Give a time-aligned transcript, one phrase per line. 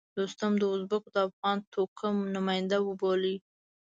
[0.17, 3.35] دوستم د ازبکو د افغان توکم نماینده وبولي.